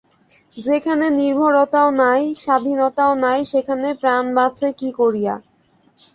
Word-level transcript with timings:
যেখানে 0.57 1.05
নির্ভরতাও 1.19 1.89
নাই, 2.01 2.21
স্বাধীনতাও 2.35 3.13
নাই, 3.25 3.39
সেখানে 3.45 3.87
প্রাণ 4.01 4.23
বাঁচে 4.37 4.67
কী 4.79 4.89
করিয়া? 4.99 5.35